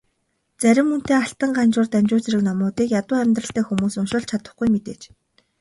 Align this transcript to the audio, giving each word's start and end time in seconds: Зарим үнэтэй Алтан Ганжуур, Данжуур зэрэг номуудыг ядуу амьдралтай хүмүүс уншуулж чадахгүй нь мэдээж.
Зарим 0.61 0.87
үнэтэй 0.95 1.17
Алтан 1.23 1.49
Ганжуур, 1.57 1.87
Данжуур 1.91 2.21
зэрэг 2.23 2.41
номуудыг 2.47 2.87
ядуу 2.99 3.17
амьдралтай 3.23 3.63
хүмүүс 3.65 3.93
уншуулж 4.01 4.27
чадахгүй 4.29 4.67
нь 4.67 4.73
мэдээж. 4.75 5.01